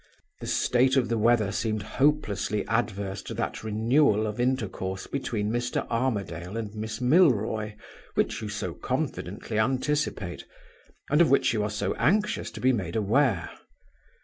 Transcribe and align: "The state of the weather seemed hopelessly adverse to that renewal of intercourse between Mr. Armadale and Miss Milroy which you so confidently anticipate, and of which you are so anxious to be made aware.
"The 0.39 0.47
state 0.47 0.97
of 0.97 1.09
the 1.09 1.17
weather 1.19 1.51
seemed 1.51 1.83
hopelessly 1.83 2.65
adverse 2.67 3.21
to 3.21 3.35
that 3.35 3.63
renewal 3.63 4.25
of 4.25 4.39
intercourse 4.39 5.05
between 5.05 5.51
Mr. 5.51 5.87
Armadale 5.91 6.57
and 6.57 6.73
Miss 6.73 6.99
Milroy 6.99 7.75
which 8.15 8.41
you 8.41 8.49
so 8.49 8.73
confidently 8.73 9.59
anticipate, 9.59 10.43
and 11.11 11.21
of 11.21 11.29
which 11.29 11.53
you 11.53 11.61
are 11.61 11.69
so 11.69 11.93
anxious 11.97 12.49
to 12.49 12.59
be 12.59 12.73
made 12.73 12.95
aware. 12.95 13.51